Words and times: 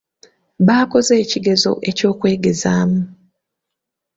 Baakoze 0.67 1.13
ekigezo 1.23 1.71
eky'okwegezaamu. 1.89 3.01